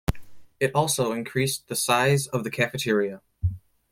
[0.59, 3.21] It also increased the size of the cafeteria.